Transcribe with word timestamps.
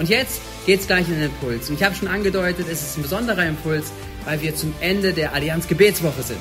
Und 0.00 0.08
jetzt 0.08 0.40
geht's 0.64 0.86
gleich 0.86 1.06
in 1.08 1.16
den 1.16 1.24
Impuls. 1.24 1.68
Und 1.68 1.76
ich 1.76 1.84
habe 1.84 1.94
schon 1.94 2.08
angedeutet, 2.08 2.66
es 2.72 2.80
ist 2.80 2.96
ein 2.96 3.02
besonderer 3.02 3.44
Impuls, 3.44 3.92
weil 4.24 4.40
wir 4.40 4.56
zum 4.56 4.72
Ende 4.80 5.12
der 5.12 5.34
Allianz 5.34 5.68
Gebetswoche 5.68 6.22
sind. 6.22 6.40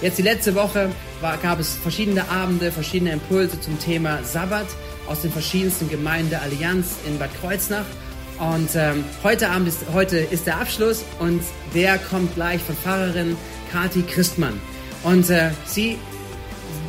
Jetzt 0.00 0.18
die 0.18 0.22
letzte 0.22 0.54
Woche 0.54 0.90
war, 1.20 1.36
gab 1.38 1.58
es 1.58 1.74
verschiedene 1.74 2.28
Abende, 2.30 2.70
verschiedene 2.70 3.10
Impulse 3.10 3.60
zum 3.60 3.80
Thema 3.80 4.22
Sabbat 4.22 4.68
aus 5.08 5.22
den 5.22 5.32
verschiedensten 5.32 5.90
Gemeinden 5.90 6.30
der 6.30 6.42
Allianz 6.42 6.98
in 7.04 7.18
Bad 7.18 7.30
Kreuznach. 7.40 7.84
Und 8.38 8.70
ähm, 8.76 9.02
heute 9.24 9.50
Abend 9.50 9.66
ist, 9.66 9.80
heute 9.92 10.18
ist 10.18 10.46
der 10.46 10.58
Abschluss 10.58 11.04
und 11.18 11.42
der 11.74 11.98
kommt 11.98 12.36
gleich 12.36 12.62
von 12.62 12.76
Pfarrerin 12.76 13.36
Kati 13.72 14.02
Christmann. 14.02 14.60
Und 15.02 15.28
äh, 15.30 15.50
sie 15.66 15.98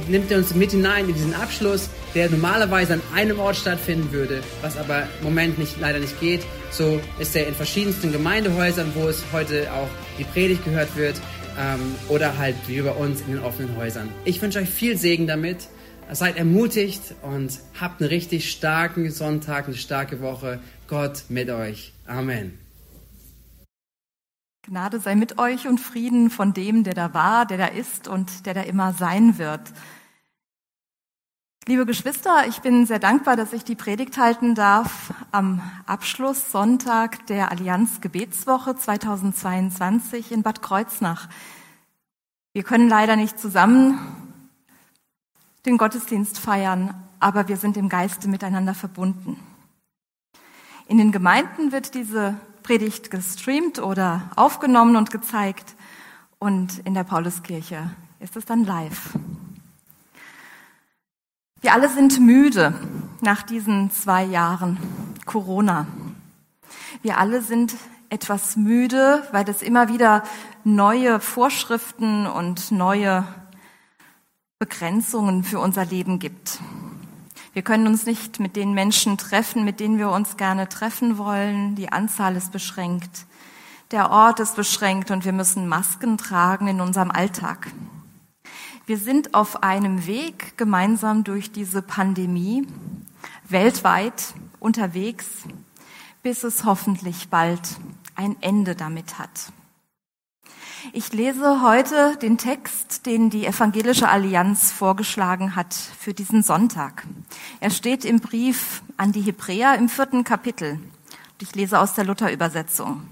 nimmt 0.08 0.32
uns 0.32 0.54
mit 0.54 0.70
hinein 0.70 1.10
in 1.10 1.16
diesen 1.16 1.34
Abschluss, 1.34 1.90
der 2.16 2.30
normalerweise 2.30 2.94
an 2.94 3.02
einem 3.14 3.40
Ort 3.40 3.56
stattfinden 3.56 4.12
würde, 4.12 4.42
was 4.62 4.78
aber 4.78 5.04
im 5.20 5.24
Moment 5.24 5.58
nicht, 5.58 5.80
leider 5.80 6.00
nicht 6.00 6.20
geht. 6.20 6.42
So 6.72 7.00
ist 7.20 7.36
er 7.36 7.48
in 7.48 7.56
verschiedensten 7.56 8.12
Gemeindehäusern, 8.12 8.92
wo 8.96 9.08
es 9.08 9.24
heute 9.32 9.72
auch 9.72 9.90
die 10.18 10.24
Predigt 10.24 10.64
gehört 10.66 10.96
wird, 10.96 11.22
ähm, 11.60 11.96
oder 12.10 12.38
halt 12.38 12.56
wie 12.68 12.82
bei 12.82 12.92
uns 12.92 13.22
in 13.22 13.34
den 13.34 13.40
offenen 13.40 13.76
Häusern. 13.78 14.10
Ich 14.26 14.42
wünsche 14.42 14.60
euch 14.60 14.70
viel 14.70 14.98
Segen 14.98 15.28
damit. 15.28 15.68
Seid 16.14 16.36
ermutigt 16.36 17.16
und 17.22 17.60
habt 17.80 18.02
einen 18.02 18.10
richtig 18.10 18.52
starken 18.52 19.10
Sonntag, 19.12 19.68
eine 19.68 19.78
starke 19.78 20.20
Woche. 20.20 20.60
Gott 20.88 21.24
mit 21.30 21.50
euch. 21.50 21.94
Amen. 22.06 22.58
Gnade 24.64 25.00
sei 25.00 25.16
mit 25.16 25.40
euch 25.40 25.68
und 25.68 25.80
Frieden 25.80 26.30
von 26.30 26.54
dem, 26.54 26.84
der 26.84 26.94
da 26.94 27.14
war, 27.14 27.46
der 27.46 27.58
da 27.58 27.66
ist 27.66 28.08
und 28.08 28.46
der 28.46 28.54
da 28.54 28.62
immer 28.62 28.94
sein 28.94 29.38
wird. 29.38 29.62
Liebe 31.68 31.86
Geschwister, 31.86 32.48
ich 32.48 32.62
bin 32.62 32.88
sehr 32.88 32.98
dankbar, 32.98 33.36
dass 33.36 33.54
ich 33.54 33.64
die 33.64 33.76
Predigt 33.76 34.18
halten 34.18 34.56
darf 34.56 35.14
am 35.32 35.62
Abschlusssonntag 35.86 37.28
der 37.28 37.52
Allianz 37.52 38.02
Gebetswoche 38.02 38.76
2022 38.76 40.32
in 40.32 40.42
Bad 40.42 40.64
Kreuznach. 40.64 41.30
Wir 42.54 42.64
können 42.64 42.90
leider 42.90 43.16
nicht 43.16 43.40
zusammen 43.40 44.00
den 45.68 45.78
Gottesdienst 45.78 46.40
feiern, 46.40 46.96
aber 47.20 47.48
wir 47.48 47.58
sind 47.58 47.78
im 47.78 47.90
Geiste 47.90 48.28
miteinander 48.28 48.74
verbunden. 48.74 49.40
In 50.88 50.98
den 50.98 51.12
Gemeinden 51.12 51.72
wird 51.72 51.94
diese 51.94 52.38
Predigt 52.64 53.12
gestreamt 53.12 53.78
oder 53.78 54.32
aufgenommen 54.36 54.96
und 54.96 55.12
gezeigt 55.12 55.76
und 56.40 56.80
in 56.86 56.96
der 56.96 57.04
Pauluskirche 57.04 57.92
ist 58.20 58.36
es 58.36 58.46
dann 58.46 58.64
live. 58.64 59.14
Wir 61.62 61.74
alle 61.74 61.90
sind 61.90 62.20
müde 62.20 62.74
nach 63.22 63.44
diesen 63.44 63.92
zwei 63.92 64.24
Jahren 64.24 64.80
Corona. 65.28 65.86
Wir 67.04 67.20
alle 67.20 67.44
sind 67.44 67.76
etwas 68.10 68.56
müde, 68.56 69.22
weil 69.32 69.48
es 69.48 69.62
immer 69.62 69.88
wieder 69.88 70.24
neue 70.64 71.20
Vorschriften 71.20 72.26
und 72.26 72.72
neue 72.72 73.28
Begrenzungen 74.58 75.44
für 75.44 75.60
unser 75.60 75.86
Leben 75.86 76.18
gibt. 76.18 76.60
Wir 77.54 77.62
können 77.62 77.86
uns 77.86 78.08
nicht 78.08 78.40
mit 78.40 78.56
den 78.56 78.74
Menschen 78.74 79.20
treffen, 79.20 79.64
mit 79.64 79.80
denen 79.80 80.00
wir 80.00 80.10
uns 80.10 80.38
gerne 80.38 80.68
treffen 80.68 81.20
wollen. 81.20 81.76
Die 81.76 81.92
Anzahl 81.92 82.36
ist 82.36 82.52
beschränkt. 82.52 83.28
Der 83.92 84.10
Ort 84.10 84.40
ist 84.40 84.56
beschränkt 84.56 85.12
und 85.12 85.26
wir 85.26 85.34
müssen 85.34 85.68
Masken 85.68 86.18
tragen 86.18 86.68
in 86.68 86.82
unserem 86.82 87.12
Alltag. 87.12 87.68
Wir 88.88 88.98
sind 88.98 89.36
auf 89.36 89.62
einem 89.62 90.08
Weg 90.08 90.58
gemeinsam 90.58 91.24
durch 91.24 91.52
diese 91.52 91.82
Pandemie 91.82 92.68
weltweit 93.48 94.34
unterwegs, 94.60 95.28
bis 96.24 96.44
es 96.44 96.66
hoffentlich 96.66 97.30
bald 97.30 97.62
ein 98.16 98.36
Ende 98.42 98.76
damit 98.76 99.20
hat. 99.20 99.52
Ich 100.94 101.14
lese 101.14 101.62
heute 101.62 102.18
den 102.18 102.40
Text, 102.40 103.06
den 103.06 103.30
die 103.30 103.46
Evangelische 103.46 104.10
Allianz 104.10 104.72
vorgeschlagen 104.72 105.56
hat 105.56 105.76
für 105.76 106.16
diesen 106.16 106.42
Sonntag. 106.42 107.06
Er 107.60 107.70
steht 107.70 108.04
im 108.04 108.20
Brief 108.20 108.82
an 108.98 109.12
die 109.12 109.22
Hebräer 109.22 109.76
im 109.76 109.90
vierten 109.90 110.24
Kapitel. 110.24 110.80
Ich 111.40 111.54
lese 111.54 111.80
aus 111.80 111.94
der 111.94 112.06
Luther-Übersetzung. 112.06 113.08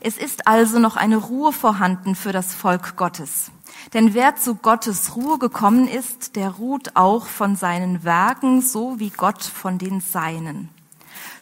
Es 0.00 0.16
ist 0.16 0.46
also 0.46 0.78
noch 0.78 0.96
eine 0.96 1.16
Ruhe 1.16 1.52
vorhanden 1.52 2.14
für 2.14 2.32
das 2.32 2.54
Volk 2.54 2.96
Gottes. 2.96 3.50
Denn 3.94 4.14
wer 4.14 4.36
zu 4.36 4.56
Gottes 4.56 5.14
Ruhe 5.14 5.38
gekommen 5.38 5.86
ist, 5.86 6.36
der 6.36 6.50
ruht 6.50 6.96
auch 6.96 7.26
von 7.26 7.56
seinen 7.56 8.04
Werken, 8.04 8.60
so 8.60 8.98
wie 8.98 9.10
Gott 9.10 9.44
von 9.44 9.78
den 9.78 10.00
Seinen. 10.00 10.68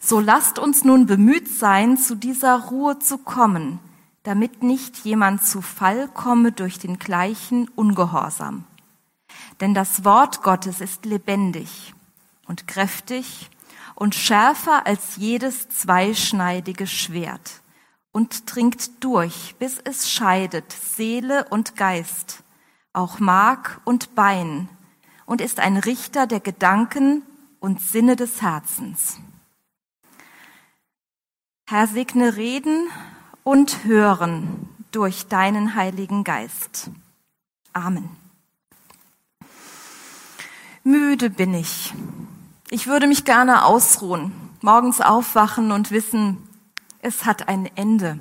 So 0.01 0.21
lasst 0.21 0.59
uns 0.59 0.85
nun 0.85 1.07
bemüht 1.07 1.49
sein, 1.49 1.97
zu 1.97 2.15
dieser 2.15 2.57
Ruhe 2.69 2.99
zu 2.99 3.19
kommen, 3.19 3.79
damit 4.23 4.63
nicht 4.63 4.99
jemand 4.99 5.43
zu 5.43 5.63
Fall 5.63 6.09
komme 6.09 6.53
durch 6.53 6.79
den 6.79 6.99
gleichen 6.99 7.69
Ungehorsam. 7.69 8.65
Denn 9.61 9.73
das 9.73 10.05
Wort 10.05 10.43
Gottes 10.43 10.81
ist 10.81 11.07
lebendig 11.07 11.95
und 12.47 12.67
kräftig 12.67 13.51
und 13.95 14.15
schärfer 14.15 14.87
als 14.87 15.17
jedes 15.17 15.69
zweischneidige 15.71 16.87
Schwert 16.87 17.63
und 18.15 18.55
dringt 18.55 19.03
durch, 19.03 19.57
bis 19.59 19.81
es 19.83 20.09
scheidet 20.09 20.71
Seele 20.71 21.47
und 21.51 21.77
Geist, 21.77 22.45
auch 22.93 23.19
Mark 23.19 23.81
und 23.85 24.15
Bein, 24.15 24.69
und 25.27 25.41
ist 25.41 25.59
ein 25.59 25.77
Richter 25.77 26.29
der 26.29 26.39
Gedanken 26.39 27.23
und 27.59 27.81
Sinne 27.81 28.15
des 28.15 28.41
Herzens. 28.41 29.19
Herr, 31.67 31.89
segne 31.89 32.37
Reden 32.37 32.89
und 33.43 33.85
Hören 33.85 34.69
durch 34.93 35.27
deinen 35.27 35.75
Heiligen 35.75 36.23
Geist. 36.23 36.91
Amen. 37.73 38.09
Müde 40.85 41.31
bin 41.31 41.53
ich. 41.53 41.93
Ich 42.71 42.87
würde 42.87 43.09
mich 43.09 43.25
gerne 43.25 43.65
ausruhen, 43.65 44.31
morgens 44.61 45.01
aufwachen 45.01 45.73
und 45.73 45.91
wissen, 45.91 46.39
es 47.05 47.27
hat 47.27 47.49
ein 47.49 47.69
Ende. 47.77 48.19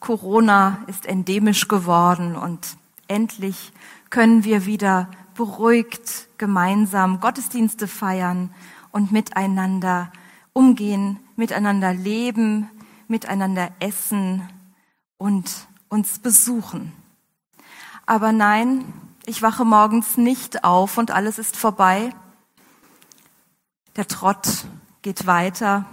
Corona 0.00 0.78
ist 0.86 1.04
endemisch 1.04 1.68
geworden 1.68 2.34
und 2.34 2.78
endlich 3.08 3.72
können 4.08 4.42
wir 4.42 4.64
wieder 4.64 5.10
beruhigt 5.34 6.28
gemeinsam 6.38 7.20
Gottesdienste 7.20 7.86
feiern 7.86 8.54
und 8.90 9.12
miteinander 9.12 10.10
umgehen, 10.54 11.18
miteinander 11.36 11.92
leben, 11.92 12.70
miteinander 13.06 13.70
essen 13.80 14.48
und 15.18 15.50
uns 15.90 16.20
besuchen. 16.20 16.92
Aber 18.06 18.32
nein, 18.32 18.90
ich 19.26 19.42
wache 19.42 19.66
morgens 19.66 20.16
nicht 20.16 20.64
auf 20.64 20.96
und 20.96 21.10
alles 21.10 21.38
ist 21.38 21.54
vorbei. 21.54 22.14
Der 23.96 24.08
Trott 24.08 24.64
geht 25.02 25.26
weiter 25.26 25.84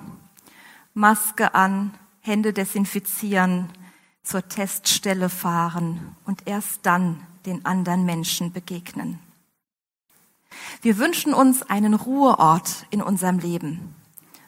Maske 0.98 1.54
an, 1.54 1.94
Hände 2.22 2.54
desinfizieren, 2.54 3.70
zur 4.24 4.48
Teststelle 4.48 5.30
fahren 5.30 6.16
und 6.26 6.48
erst 6.48 6.86
dann 6.88 7.22
den 7.46 7.66
anderen 7.66 8.04
Menschen 8.04 8.52
begegnen. 8.52 9.20
Wir 10.82 10.98
wünschen 10.98 11.36
uns 11.36 11.62
einen 11.62 11.94
Ruheort 11.94 12.88
in 12.90 13.04
unserem 13.04 13.38
Leben. 13.38 13.94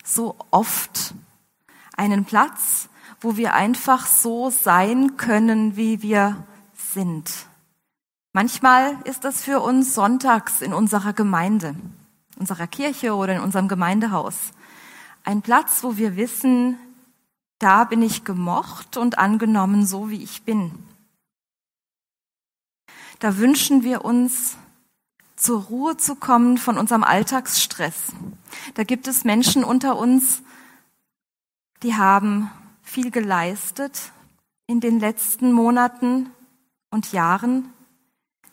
So 0.03 0.35
oft 0.49 1.13
einen 1.95 2.25
Platz, 2.25 2.89
wo 3.21 3.37
wir 3.37 3.53
einfach 3.53 4.07
so 4.07 4.49
sein 4.49 5.17
können, 5.17 5.75
wie 5.75 6.01
wir 6.01 6.47
sind. 6.73 7.31
Manchmal 8.33 8.97
ist 9.03 9.23
das 9.23 9.43
für 9.43 9.59
uns 9.59 9.93
sonntags 9.93 10.61
in 10.61 10.73
unserer 10.73 11.13
Gemeinde, 11.13 11.75
unserer 12.39 12.65
Kirche 12.65 13.13
oder 13.13 13.35
in 13.35 13.41
unserem 13.41 13.67
Gemeindehaus. 13.67 14.51
Ein 15.23 15.41
Platz, 15.41 15.83
wo 15.83 15.97
wir 15.97 16.15
wissen, 16.15 16.77
da 17.59 17.83
bin 17.83 18.01
ich 18.01 18.23
gemocht 18.23 18.97
und 18.97 19.17
angenommen, 19.17 19.85
so 19.85 20.09
wie 20.09 20.23
ich 20.23 20.43
bin. 20.43 20.71
Da 23.19 23.37
wünschen 23.37 23.83
wir 23.83 24.05
uns, 24.05 24.57
zur 25.35 25.63
Ruhe 25.63 25.97
zu 25.97 26.15
kommen 26.15 26.57
von 26.57 26.77
unserem 26.77 27.03
Alltagsstress. 27.03 28.13
Da 28.73 28.83
gibt 28.83 29.07
es 29.07 29.23
Menschen 29.23 29.63
unter 29.63 29.97
uns, 29.97 30.41
die 31.83 31.95
haben 31.95 32.49
viel 32.81 33.11
geleistet 33.11 34.11
in 34.67 34.79
den 34.79 34.99
letzten 34.99 35.53
Monaten 35.53 36.29
und 36.91 37.11
Jahren. 37.13 37.71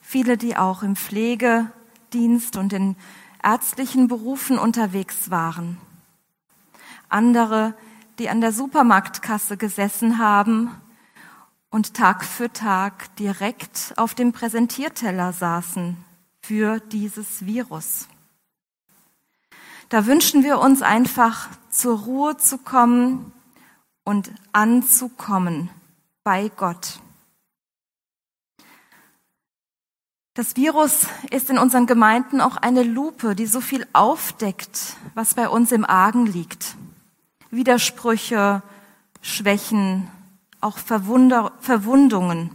Viele, 0.01 0.37
die 0.37 0.57
auch 0.57 0.85
im 0.85 0.95
Pflegedienst 0.95 2.57
und 2.57 2.73
in 2.73 2.97
ärztlichen 3.43 4.07
Berufen 4.07 4.59
unterwegs 4.59 5.31
waren 5.31 5.79
andere, 7.09 7.75
die 8.19 8.29
an 8.29 8.41
der 8.41 8.53
Supermarktkasse 8.53 9.57
gesessen 9.57 10.19
haben 10.19 10.71
und 11.71 11.95
Tag 11.95 12.25
für 12.25 12.53
Tag 12.53 13.15
direkt 13.17 13.93
auf 13.97 14.15
dem 14.15 14.33
Präsentierteller 14.33 15.33
saßen 15.33 15.97
für 16.41 16.81
dieses 16.81 17.45
Virus. 17.45 18.09
Da 19.89 20.07
wünschen 20.07 20.43
wir 20.43 20.59
uns 20.59 20.83
einfach 20.83 21.49
zur 21.71 21.99
Ruhe 22.01 22.37
zu 22.37 22.59
kommen 22.59 23.33
und 24.05 24.33
anzukommen 24.53 25.71
bei 26.25 26.49
Gott. 26.49 27.01
Das 30.35 30.55
Virus 30.57 31.07
ist 31.31 31.51
in 31.51 31.57
unseren 31.57 31.87
Gemeinden 31.87 32.41
auch 32.41 32.57
eine 32.57 32.83
Lupe, 32.83 33.35
die 33.35 33.47
so 33.47 33.61
viel 33.61 33.87
aufdeckt, 33.93 34.97
was 35.15 35.35
bei 35.35 35.49
uns 35.49 35.73
im 35.73 35.85
Argen 35.85 36.27
liegt. 36.27 36.77
Widersprüche, 37.51 38.63
Schwächen, 39.21 40.09
auch 40.61 40.79
Verwunder 40.79 41.53
Verwundungen 41.61 42.51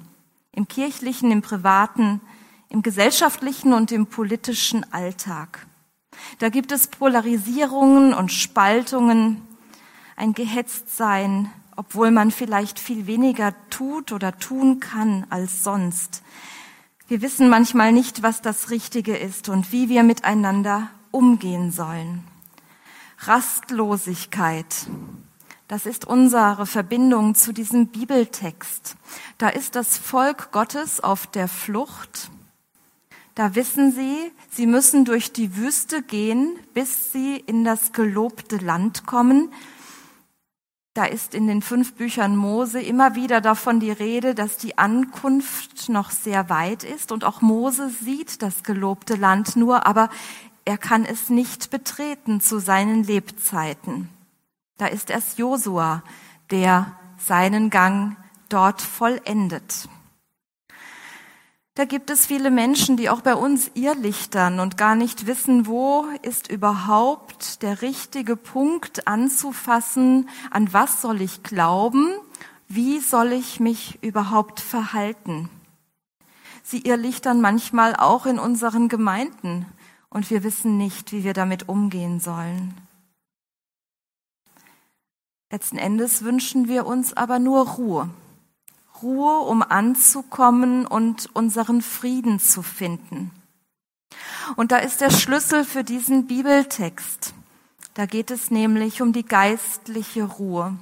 im 0.51 0.67
kirchlichen, 0.67 1.31
im 1.31 1.41
privaten, 1.41 2.21
im 2.69 2.81
gesellschaftlichen 2.81 3.73
und 3.73 3.91
im 3.91 4.07
politischen 4.07 4.91
Alltag. 4.93 5.65
Da 6.39 6.49
gibt 6.49 6.71
es 6.71 6.87
Polarisierungen 6.87 8.13
und 8.13 8.31
Spaltungen, 8.31 9.41
ein 10.15 10.33
Gehetztsein, 10.33 11.49
obwohl 11.75 12.11
man 12.11 12.31
vielleicht 12.31 12.79
viel 12.79 13.07
weniger 13.07 13.53
tut 13.69 14.11
oder 14.11 14.37
tun 14.37 14.79
kann 14.79 15.25
als 15.29 15.63
sonst. 15.63 16.21
Wir 17.07 17.21
wissen 17.21 17.49
manchmal 17.49 17.91
nicht, 17.91 18.23
was 18.23 18.41
das 18.41 18.69
Richtige 18.69 19.17
ist 19.17 19.49
und 19.49 19.71
wie 19.71 19.89
wir 19.89 20.03
miteinander 20.03 20.89
umgehen 21.11 21.71
sollen. 21.71 22.23
Rastlosigkeit, 23.23 24.65
das 25.67 25.85
ist 25.85 26.05
unsere 26.05 26.65
Verbindung 26.65 27.35
zu 27.35 27.53
diesem 27.53 27.87
Bibeltext. 27.87 28.95
Da 29.37 29.47
ist 29.47 29.75
das 29.75 29.97
Volk 29.97 30.51
Gottes 30.51 30.99
auf 31.01 31.27
der 31.27 31.47
Flucht. 31.47 32.31
Da 33.35 33.55
wissen 33.55 33.91
sie, 33.91 34.31
sie 34.49 34.65
müssen 34.65 35.05
durch 35.05 35.31
die 35.31 35.55
Wüste 35.55 36.01
gehen, 36.01 36.57
bis 36.73 37.13
sie 37.13 37.37
in 37.37 37.63
das 37.63 37.93
gelobte 37.93 38.57
Land 38.57 39.05
kommen. 39.05 39.53
Da 40.93 41.05
ist 41.05 41.33
in 41.33 41.47
den 41.47 41.61
fünf 41.61 41.93
Büchern 41.93 42.35
Mose 42.35 42.81
immer 42.81 43.15
wieder 43.15 43.39
davon 43.39 43.79
die 43.79 43.91
Rede, 43.91 44.35
dass 44.35 44.57
die 44.57 44.77
Ankunft 44.77 45.87
noch 45.87 46.09
sehr 46.09 46.49
weit 46.49 46.83
ist 46.83 47.13
und 47.13 47.23
auch 47.23 47.41
Mose 47.41 47.89
sieht 47.89 48.41
das 48.41 48.63
gelobte 48.63 49.15
Land 49.15 49.55
nur, 49.55 49.85
aber 49.85 50.09
er 50.71 50.77
kann 50.77 51.03
es 51.03 51.29
nicht 51.29 51.69
betreten 51.69 52.39
zu 52.39 52.59
seinen 52.59 53.03
Lebzeiten. 53.03 54.07
Da 54.77 54.85
ist 54.85 55.09
erst 55.09 55.37
Josua, 55.37 56.01
der 56.49 56.95
seinen 57.17 57.69
Gang 57.69 58.15
dort 58.47 58.81
vollendet. 58.81 59.89
Da 61.73 61.83
gibt 61.83 62.09
es 62.09 62.25
viele 62.25 62.51
Menschen, 62.51 62.95
die 62.95 63.09
auch 63.09 63.19
bei 63.19 63.35
uns 63.35 63.69
irrlichtern 63.73 64.61
und 64.61 64.77
gar 64.77 64.95
nicht 64.95 65.27
wissen, 65.27 65.67
wo 65.67 66.05
ist 66.21 66.49
überhaupt 66.49 67.63
der 67.63 67.81
richtige 67.81 68.37
Punkt 68.37 69.09
anzufassen, 69.09 70.29
an 70.51 70.71
was 70.71 71.01
soll 71.01 71.19
ich 71.19 71.43
glauben, 71.43 72.13
wie 72.69 72.99
soll 72.99 73.33
ich 73.33 73.59
mich 73.59 74.01
überhaupt 74.01 74.61
verhalten. 74.61 75.49
Sie 76.63 76.79
irrlichtern 76.83 77.41
manchmal 77.41 77.93
auch 77.93 78.25
in 78.25 78.39
unseren 78.39 78.87
Gemeinden 78.87 79.65
und 80.11 80.29
wir 80.29 80.43
wissen 80.43 80.77
nicht, 80.77 81.11
wie 81.11 81.23
wir 81.23 81.33
damit 81.33 81.67
umgehen 81.67 82.19
sollen. 82.19 82.75
Letzten 85.51 85.77
Endes 85.77 86.23
wünschen 86.23 86.67
wir 86.67 86.85
uns 86.85 87.13
aber 87.13 87.39
nur 87.39 87.67
Ruhe. 87.67 88.09
Ruhe, 89.01 89.39
um 89.39 89.63
anzukommen 89.63 90.85
und 90.85 91.29
unseren 91.33 91.81
Frieden 91.81 92.39
zu 92.39 92.61
finden. 92.61 93.31
Und 94.55 94.71
da 94.71 94.77
ist 94.77 95.01
der 95.01 95.09
Schlüssel 95.09 95.65
für 95.65 95.83
diesen 95.83 96.27
Bibeltext. 96.27 97.33
Da 97.93 98.05
geht 98.05 98.31
es 98.31 98.51
nämlich 98.51 99.01
um 99.01 99.11
die 99.11 99.25
geistliche 99.25 100.23
Ruhe. 100.23 100.77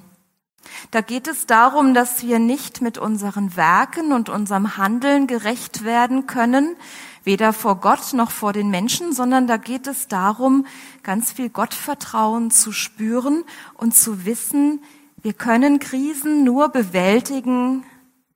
Da 0.90 1.00
geht 1.00 1.26
es 1.26 1.46
darum, 1.46 1.94
dass 1.94 2.22
wir 2.22 2.38
nicht 2.38 2.82
mit 2.82 2.98
unseren 2.98 3.56
Werken 3.56 4.12
und 4.12 4.28
unserem 4.28 4.76
Handeln 4.76 5.26
gerecht 5.26 5.84
werden 5.84 6.26
können, 6.26 6.76
weder 7.24 7.52
vor 7.52 7.76
Gott 7.76 8.12
noch 8.12 8.30
vor 8.30 8.52
den 8.52 8.70
Menschen, 8.70 9.12
sondern 9.12 9.46
da 9.46 9.56
geht 9.56 9.86
es 9.86 10.08
darum, 10.08 10.66
ganz 11.02 11.32
viel 11.32 11.50
Gottvertrauen 11.50 12.50
zu 12.50 12.72
spüren 12.72 13.44
und 13.74 13.94
zu 13.94 14.24
wissen, 14.24 14.82
wir 15.22 15.34
können 15.34 15.80
Krisen 15.80 16.44
nur 16.44 16.70
bewältigen, 16.70 17.84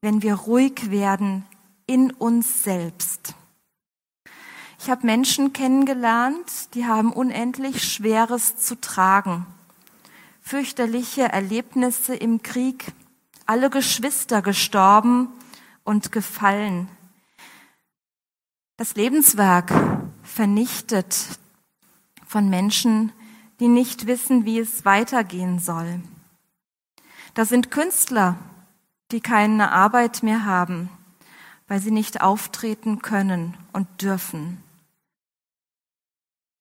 wenn 0.02 0.22
wir 0.22 0.34
ruhig 0.34 0.90
werden 0.90 1.46
in 1.86 2.10
uns 2.10 2.62
selbst. 2.62 3.34
Ich 4.78 4.90
habe 4.90 5.06
Menschen 5.06 5.54
kennengelernt, 5.54 6.74
die 6.74 6.84
haben 6.84 7.10
unendlich 7.10 7.90
Schweres 7.90 8.58
zu 8.58 8.78
tragen. 8.78 9.46
Fürchterliche 10.42 11.22
Erlebnisse 11.22 12.14
im 12.14 12.42
Krieg, 12.42 12.92
alle 13.46 13.70
Geschwister 13.70 14.42
gestorben 14.42 15.28
und 15.84 16.12
gefallen, 16.12 16.88
das 18.84 18.96
Lebenswerk 18.96 19.72
vernichtet 20.22 21.16
von 22.26 22.50
Menschen, 22.50 23.12
die 23.58 23.68
nicht 23.68 24.06
wissen, 24.06 24.44
wie 24.44 24.58
es 24.58 24.84
weitergehen 24.84 25.58
soll. 25.58 26.02
Da 27.32 27.46
sind 27.46 27.70
Künstler, 27.70 28.36
die 29.10 29.22
keine 29.22 29.72
Arbeit 29.72 30.22
mehr 30.22 30.44
haben, 30.44 30.90
weil 31.66 31.80
sie 31.80 31.92
nicht 31.92 32.20
auftreten 32.20 33.00
können 33.00 33.56
und 33.72 34.02
dürfen. 34.02 34.62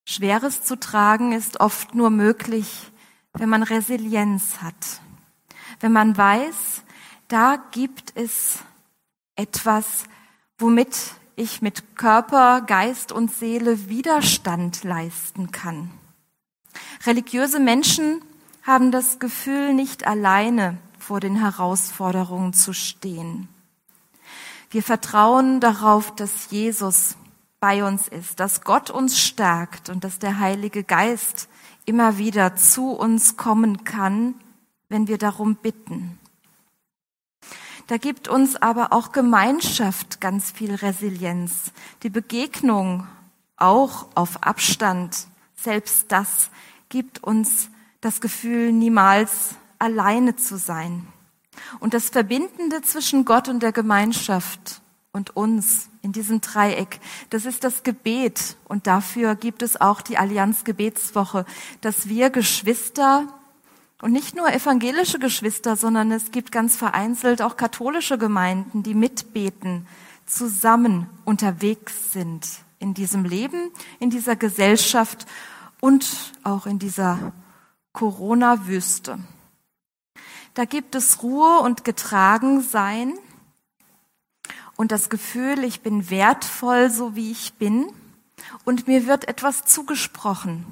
Schweres 0.08 0.64
zu 0.64 0.80
tragen 0.80 1.34
ist 1.34 1.60
oft 1.60 1.94
nur 1.94 2.10
möglich, 2.10 2.90
wenn 3.34 3.50
man 3.50 3.64
Resilienz 3.64 4.62
hat, 4.62 5.02
wenn 5.82 5.92
man 5.92 6.16
weiß, 6.16 6.84
da 7.28 7.62
gibt 7.72 8.16
es 8.16 8.60
etwas, 9.36 10.06
womit 10.58 10.96
ich 11.36 11.62
mit 11.62 11.96
Körper, 11.96 12.62
Geist 12.62 13.12
und 13.12 13.34
Seele 13.34 13.90
Widerstand 13.90 14.84
leisten 14.84 15.52
kann. 15.52 15.92
Religiöse 17.06 17.60
Menschen 17.60 18.22
haben 18.64 18.92
das 18.92 19.20
Gefühl, 19.20 19.74
nicht 19.74 20.08
alleine 20.08 20.78
vor 21.00 21.20
den 21.20 21.36
Herausforderungen 21.36 22.54
zu 22.54 22.74
stehen. 22.74 23.50
Wir 24.70 24.82
vertrauen 24.82 25.60
darauf, 25.60 26.16
dass 26.16 26.50
Jesus 26.50 27.16
bei 27.60 27.84
uns 27.84 28.08
ist, 28.08 28.40
dass 28.40 28.62
Gott 28.62 28.90
uns 28.90 29.20
stärkt 29.20 29.90
und 29.90 30.04
dass 30.04 30.20
der 30.20 30.40
Heilige 30.40 30.84
Geist 30.84 31.48
immer 31.86 32.18
wieder 32.18 32.56
zu 32.56 32.92
uns 32.92 33.38
kommen 33.38 33.84
kann, 33.84 34.36
wenn 34.90 35.08
wir 35.08 35.18
darum 35.18 35.56
bitten. 35.56 36.18
Da 37.88 37.98
gibt 37.98 38.28
uns 38.28 38.56
aber 38.56 38.94
auch 38.94 39.12
Gemeinschaft 39.12 40.22
ganz 40.22 40.52
viel 40.52 40.74
Resilienz. 40.76 41.72
Die 42.04 42.10
Begegnung 42.10 43.08
auch 43.58 44.08
auf 44.16 44.44
Abstand, 44.44 45.28
selbst 45.56 46.12
das 46.12 46.50
gibt 46.90 47.24
uns 47.24 47.70
das 48.02 48.22
Gefühl, 48.22 48.72
niemals 48.72 49.56
alleine 49.80 50.36
zu 50.36 50.58
sein. 50.58 51.08
Und 51.80 51.94
das 51.94 52.10
Verbindende 52.10 52.82
zwischen 52.82 53.26
Gott 53.26 53.48
und 53.48 53.62
der 53.62 53.72
Gemeinschaft 53.72 54.82
und 55.12 55.36
uns 55.36 55.90
in 56.02 56.12
diesem 56.12 56.42
Dreieck, 56.42 57.00
das 57.30 57.46
ist 57.46 57.64
das 57.64 57.84
Gebet. 57.84 58.58
Und 58.66 58.88
dafür 58.88 59.36
gibt 59.36 59.62
es 59.62 59.80
auch 59.80 60.02
die 60.02 60.18
Allianz 60.18 60.64
Gebetswoche, 60.64 61.46
dass 61.82 62.10
wir 62.10 62.30
Geschwister 62.30 63.28
und 64.04 64.12
nicht 64.12 64.36
nur 64.36 64.52
evangelische 64.52 65.18
Geschwister, 65.18 65.78
sondern 65.78 66.12
es 66.12 66.32
gibt 66.32 66.52
ganz 66.52 66.76
vereinzelt 66.76 67.42
auch 67.42 67.56
katholische 67.56 68.18
Gemeinden, 68.18 68.84
die 68.84 68.96
mitbeten, 68.96 69.88
zusammen 70.26 71.10
unterwegs 71.24 72.12
sind 72.12 72.46
in 72.80 72.94
diesem 72.94 73.24
Leben, 73.24 73.72
in 74.00 74.10
dieser 74.10 74.36
Gesellschaft 74.36 75.26
und 75.80 76.34
auch 76.44 76.66
in 76.66 76.80
dieser 76.80 77.32
Corona-Wüste. 77.94 79.20
Da 80.54 80.66
gibt 80.66 80.96
es 80.96 81.24
Ruhe 81.24 81.60
und 81.60 81.86
Getragensein 81.86 83.14
und 84.76 84.92
das 84.92 85.10
Gefühl, 85.10 85.64
ich 85.64 85.80
bin 85.80 86.10
wertvoll, 86.10 86.90
so 86.90 87.16
wie 87.16 87.32
ich 87.32 87.54
bin 87.54 87.86
und 88.66 88.86
mir 88.86 89.08
wird 89.08 89.30
etwas 89.30 89.64
zugesprochen. 89.64 90.66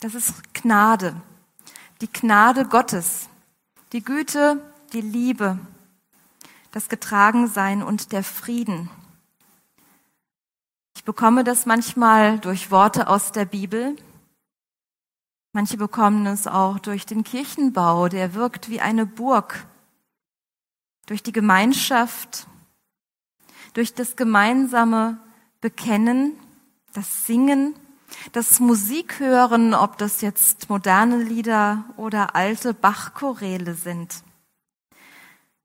Das 0.00 0.14
ist 0.14 0.54
Gnade 0.54 1.20
die 2.00 2.10
Gnade 2.10 2.64
Gottes, 2.64 3.28
die 3.92 4.02
Güte, 4.02 4.60
die 4.92 5.02
Liebe, 5.02 5.58
das 6.72 6.88
Getragensein 6.88 7.82
und 7.82 8.12
der 8.12 8.24
Frieden. 8.24 8.88
Ich 10.96 11.04
bekomme 11.04 11.44
das 11.44 11.66
manchmal 11.66 12.38
durch 12.38 12.70
Worte 12.70 13.08
aus 13.08 13.32
der 13.32 13.44
Bibel. 13.44 13.96
Manche 15.52 15.76
bekommen 15.76 16.26
es 16.26 16.46
auch 16.46 16.78
durch 16.78 17.06
den 17.06 17.24
Kirchenbau, 17.24 18.08
der 18.08 18.34
wirkt 18.34 18.68
wie 18.68 18.80
eine 18.80 19.04
Burg, 19.04 19.66
durch 21.06 21.22
die 21.22 21.32
Gemeinschaft, 21.32 22.46
durch 23.74 23.94
das 23.94 24.16
gemeinsame 24.16 25.18
Bekennen, 25.60 26.38
das 26.92 27.26
Singen 27.26 27.74
Das 28.32 28.60
Musik 28.60 29.18
hören, 29.18 29.74
ob 29.74 29.98
das 29.98 30.20
jetzt 30.20 30.68
moderne 30.68 31.22
Lieder 31.22 31.84
oder 31.96 32.34
alte 32.34 32.74
Bachchoräle 32.74 33.74
sind. 33.74 34.22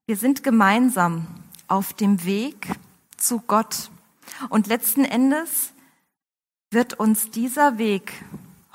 Wir 0.06 0.18
sind 0.18 0.44
gemeinsam 0.44 1.28
auf 1.68 1.94
dem 1.94 2.26
Weg 2.26 2.68
zu 3.18 3.40
Gott. 3.40 3.90
Und 4.50 4.68
letzten 4.68 5.06
Endes 5.06 5.74
wird 6.72 6.94
uns 6.94 7.32
dieser 7.32 7.78
Weg 7.78 8.14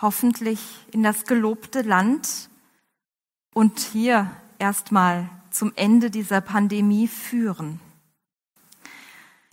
hoffentlich 0.01 0.61
in 0.91 1.03
das 1.03 1.25
gelobte 1.25 1.83
Land 1.83 2.49
und 3.55 3.79
hier 3.79 4.31
erstmal 4.59 5.29
zum 5.51 5.73
Ende 5.77 6.11
dieser 6.11 6.41
Pandemie 6.41 7.09
führen. 7.09 7.81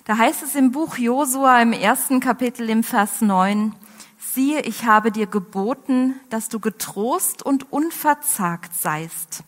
Da 0.06 0.18
heißt 0.18 0.44
es 0.44 0.56
im 0.56 0.72
Buch 0.72 0.98
Josua 0.98 1.62
im 1.62 1.74
ersten 1.74 2.20
Kapitel 2.22 2.70
im 2.70 2.84
Vers 2.84 3.22
9, 3.22 3.76
siehe, 4.34 4.62
ich 4.62 4.86
habe 4.86 5.12
dir 5.12 5.28
geboten, 5.28 6.20
dass 6.30 6.50
du 6.50 6.60
getrost 6.60 7.44
und 7.44 7.72
unverzagt 7.72 8.74
seist. 8.74 9.44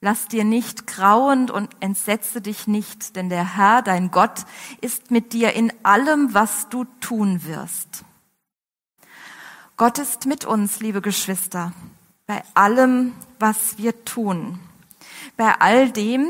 Lass 0.00 0.28
dir 0.28 0.44
nicht 0.44 0.86
grauen 0.86 1.50
und 1.50 1.70
entsetze 1.80 2.40
dich 2.40 2.66
nicht, 2.66 3.16
denn 3.16 3.28
der 3.28 3.56
Herr, 3.56 3.82
dein 3.82 4.10
Gott, 4.10 4.44
ist 4.80 5.10
mit 5.10 5.32
dir 5.32 5.54
in 5.54 5.72
allem, 5.82 6.34
was 6.34 6.68
du 6.68 6.84
tun 7.00 7.44
wirst. 7.44 8.04
Gott 9.76 9.98
ist 9.98 10.26
mit 10.26 10.44
uns, 10.44 10.80
liebe 10.80 11.00
Geschwister, 11.00 11.72
bei 12.26 12.42
allem, 12.54 13.14
was 13.38 13.78
wir 13.78 14.04
tun, 14.04 14.58
bei 15.36 15.60
all 15.60 15.90
dem, 15.90 16.26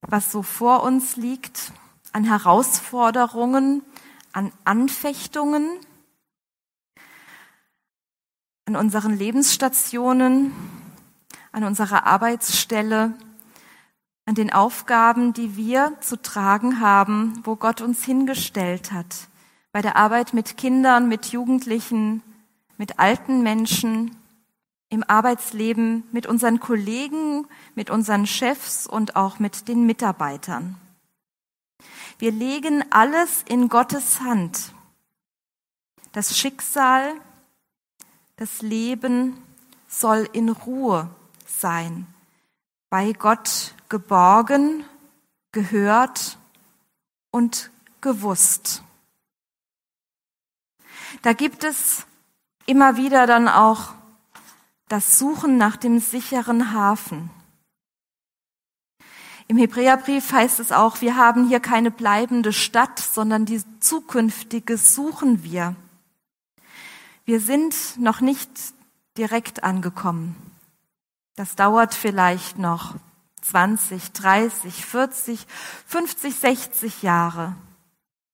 was 0.00 0.30
so 0.30 0.42
vor 0.42 0.82
uns 0.82 1.16
liegt, 1.16 1.72
an 2.12 2.24
Herausforderungen, 2.24 3.82
an 4.32 4.52
Anfechtungen, 4.64 5.68
an 8.66 8.76
unseren 8.76 9.16
Lebensstationen, 9.16 10.52
an 11.52 11.64
unserer 11.64 12.06
Arbeitsstelle, 12.06 13.14
an 14.26 14.34
den 14.34 14.52
Aufgaben, 14.52 15.32
die 15.34 15.56
wir 15.56 15.92
zu 16.00 16.20
tragen 16.20 16.80
haben, 16.80 17.40
wo 17.44 17.56
Gott 17.56 17.80
uns 17.80 18.04
hingestellt 18.04 18.90
hat, 18.90 19.28
bei 19.72 19.82
der 19.82 19.96
Arbeit 19.96 20.32
mit 20.32 20.56
Kindern, 20.56 21.08
mit 21.08 21.26
Jugendlichen, 21.26 22.22
mit 22.78 22.98
alten 22.98 23.42
Menschen, 23.42 24.16
im 24.88 25.04
Arbeitsleben, 25.06 26.04
mit 26.12 26.26
unseren 26.26 26.60
Kollegen, 26.60 27.46
mit 27.74 27.90
unseren 27.90 28.26
Chefs 28.26 28.86
und 28.86 29.16
auch 29.16 29.38
mit 29.38 29.68
den 29.68 29.86
Mitarbeitern. 29.86 30.76
Wir 32.18 32.30
legen 32.30 32.84
alles 32.90 33.42
in 33.48 33.68
Gottes 33.68 34.20
Hand. 34.20 34.72
Das 36.12 36.38
Schicksal, 36.38 37.12
das 38.36 38.62
Leben 38.62 39.42
soll 39.86 40.28
in 40.32 40.48
Ruhe 40.48 41.08
sein, 41.46 42.06
bei 42.90 43.12
Gott 43.12 43.74
geborgen, 43.88 44.84
gehört 45.52 46.38
und 47.30 47.70
gewusst. 48.00 48.82
Da 51.22 51.32
gibt 51.32 51.64
es 51.64 52.04
immer 52.66 52.96
wieder 52.96 53.26
dann 53.26 53.48
auch 53.48 53.94
das 54.88 55.18
Suchen 55.18 55.56
nach 55.56 55.76
dem 55.76 56.00
sicheren 56.00 56.72
Hafen. 56.72 57.30
Im 59.46 59.56
Hebräerbrief 59.58 60.32
heißt 60.32 60.58
es 60.58 60.72
auch, 60.72 61.00
wir 61.00 61.16
haben 61.16 61.48
hier 61.48 61.60
keine 61.60 61.90
bleibende 61.90 62.52
Stadt, 62.52 62.98
sondern 62.98 63.44
die 63.44 63.62
zukünftige 63.78 64.78
suchen 64.78 65.42
wir. 65.44 65.76
Wir 67.24 67.40
sind 67.40 67.74
noch 67.98 68.20
nicht 68.20 68.50
direkt 69.16 69.64
angekommen. 69.64 70.36
Das 71.36 71.56
dauert 71.56 71.94
vielleicht 71.94 72.58
noch 72.58 72.96
20, 73.40 74.12
30, 74.12 74.84
40, 74.84 75.46
50, 75.86 76.34
60 76.34 77.02
Jahre. 77.02 77.54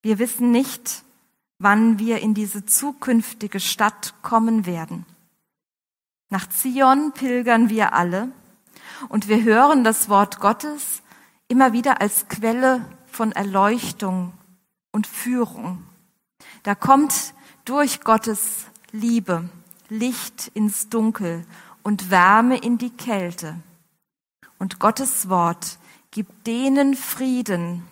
Wir 0.01 0.19
wissen 0.19 0.51
nicht, 0.51 1.03
wann 1.57 1.99
wir 1.99 2.19
in 2.19 2.33
diese 2.33 2.65
zukünftige 2.65 3.59
Stadt 3.59 4.13
kommen 4.23 4.65
werden. 4.65 5.05
Nach 6.29 6.47
Zion 6.49 7.13
pilgern 7.13 7.69
wir 7.69 7.93
alle 7.93 8.31
und 9.09 9.27
wir 9.27 9.43
hören 9.43 9.83
das 9.83 10.09
Wort 10.09 10.39
Gottes 10.39 11.01
immer 11.47 11.71
wieder 11.73 12.01
als 12.01 12.27
Quelle 12.27 12.85
von 13.05 13.31
Erleuchtung 13.31 14.33
und 14.91 15.07
Führung. 15.07 15.83
Da 16.63 16.75
kommt 16.75 17.33
durch 17.65 18.01
Gottes 18.01 18.70
Liebe 18.93 19.47
Licht 19.87 20.51
ins 20.53 20.89
Dunkel 20.89 21.45
und 21.81 22.11
Wärme 22.11 22.57
in 22.57 22.77
die 22.77 22.89
Kälte. 22.89 23.55
Und 24.59 24.79
Gottes 24.79 25.29
Wort 25.29 25.77
gibt 26.11 26.45
denen 26.45 26.95
Frieden 26.95 27.87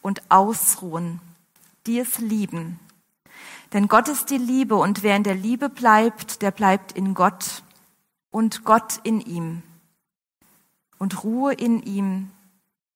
und 0.00 0.22
Ausruhen, 0.30 1.20
die 1.86 1.98
es 1.98 2.18
lieben. 2.18 2.80
Denn 3.74 3.88
Gott 3.88 4.08
ist 4.08 4.30
die 4.30 4.38
Liebe 4.38 4.76
und 4.76 5.02
wer 5.02 5.16
in 5.16 5.22
der 5.22 5.34
Liebe 5.34 5.68
bleibt, 5.68 6.40
der 6.40 6.50
bleibt 6.50 6.92
in 6.92 7.12
Gott 7.12 7.62
und 8.30 8.64
Gott 8.64 9.00
in 9.02 9.20
ihm 9.20 9.62
und 10.98 11.24
Ruhe 11.24 11.52
in 11.52 11.82
ihm 11.82 12.30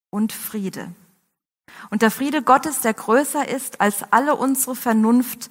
und 0.09 0.33
Friede. 0.33 0.91
Und 1.91 2.01
der 2.01 2.11
Friede 2.11 2.43
Gottes, 2.43 2.81
der 2.81 2.95
größer 2.95 3.47
ist 3.47 3.83
als 3.83 4.11
alle 4.11 4.37
unsere 4.37 4.75
Vernunft, 4.75 5.51